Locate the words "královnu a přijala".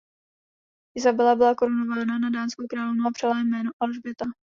2.67-3.39